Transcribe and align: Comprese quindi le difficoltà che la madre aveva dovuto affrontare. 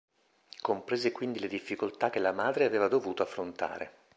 Comprese 0.63 1.11
quindi 1.11 1.37
le 1.37 1.47
difficoltà 1.47 2.09
che 2.09 2.17
la 2.17 2.31
madre 2.31 2.65
aveva 2.65 2.87
dovuto 2.87 3.21
affrontare. 3.21 3.93